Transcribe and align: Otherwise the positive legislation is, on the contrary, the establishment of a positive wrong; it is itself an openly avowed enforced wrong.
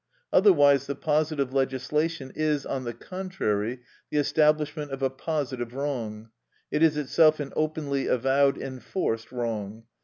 Otherwise 0.33 0.87
the 0.87 0.95
positive 0.95 1.53
legislation 1.53 2.31
is, 2.33 2.65
on 2.65 2.85
the 2.85 2.93
contrary, 2.95 3.81
the 4.09 4.17
establishment 4.17 4.89
of 4.91 5.03
a 5.03 5.11
positive 5.11 5.75
wrong; 5.75 6.31
it 6.71 6.81
is 6.81 6.97
itself 6.97 7.39
an 7.39 7.53
openly 7.55 8.07
avowed 8.07 8.57
enforced 8.57 9.31
wrong. 9.31 9.83